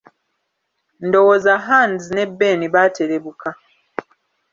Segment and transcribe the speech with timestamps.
[1.05, 3.49] Ndowooza Hands ne Ben baaterebuka.